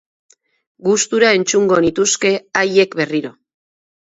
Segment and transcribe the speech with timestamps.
[0.87, 3.33] Gustura entzungo nituzke haiek berriro.